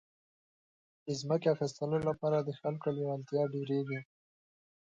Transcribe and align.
د 1.05 1.07
ځمکو 1.19 1.47
د 1.51 1.53
اخیستو 1.55 1.85
لپاره 2.09 2.37
د 2.41 2.49
خلکو 2.59 2.87
لېوالتیا 2.95 3.43
ډېرېږي. 3.53 3.99